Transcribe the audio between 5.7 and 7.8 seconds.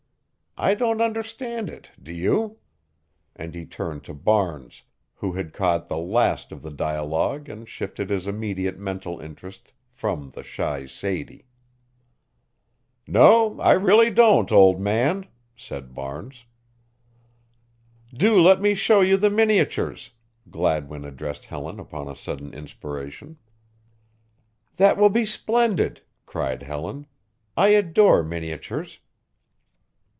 the last of the dialogue and